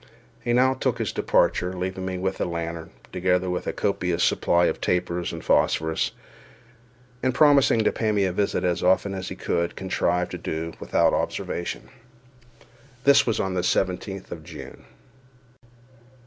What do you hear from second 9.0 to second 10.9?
as he could contrive to do so